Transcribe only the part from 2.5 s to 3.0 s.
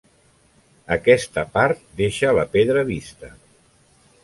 pedra